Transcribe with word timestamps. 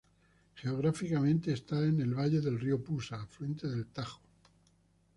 Geográficamente 0.55 1.53
está 1.53 1.77
en 1.85 2.01
el 2.01 2.15
valle 2.17 2.41
del 2.41 2.59
río 2.59 2.83
Pusa, 2.83 3.21
afluente 3.21 3.67
del 3.67 3.85
Tajo. 3.85 4.19